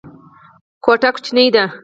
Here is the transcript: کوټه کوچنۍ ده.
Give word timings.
کوټه 0.83 1.09
کوچنۍ 1.15 1.47
ده. 1.55 1.65